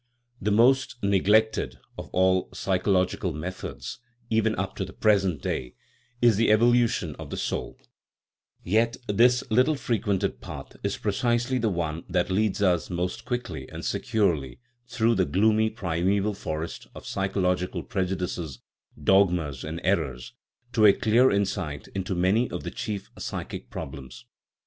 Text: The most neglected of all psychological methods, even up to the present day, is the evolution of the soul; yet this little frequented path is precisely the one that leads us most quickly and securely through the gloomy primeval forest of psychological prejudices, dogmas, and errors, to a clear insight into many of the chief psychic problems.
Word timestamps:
The 0.41 0.49
most 0.49 0.95
neglected 1.03 1.77
of 1.95 2.09
all 2.11 2.49
psychological 2.55 3.33
methods, 3.33 3.99
even 4.31 4.55
up 4.57 4.75
to 4.77 4.83
the 4.83 4.93
present 4.93 5.43
day, 5.43 5.75
is 6.23 6.37
the 6.37 6.49
evolution 6.49 7.15
of 7.17 7.29
the 7.29 7.37
soul; 7.37 7.77
yet 8.63 8.97
this 9.07 9.43
little 9.51 9.75
frequented 9.75 10.41
path 10.41 10.75
is 10.83 10.97
precisely 10.97 11.59
the 11.59 11.69
one 11.69 12.03
that 12.09 12.31
leads 12.31 12.63
us 12.63 12.89
most 12.89 13.25
quickly 13.25 13.69
and 13.69 13.85
securely 13.85 14.59
through 14.87 15.13
the 15.13 15.23
gloomy 15.25 15.69
primeval 15.69 16.33
forest 16.33 16.87
of 16.95 17.05
psychological 17.05 17.83
prejudices, 17.83 18.57
dogmas, 19.03 19.63
and 19.63 19.79
errors, 19.83 20.33
to 20.73 20.87
a 20.87 20.93
clear 20.93 21.29
insight 21.29 21.87
into 21.93 22.15
many 22.15 22.49
of 22.49 22.63
the 22.63 22.71
chief 22.71 23.11
psychic 23.19 23.69
problems. 23.69 24.25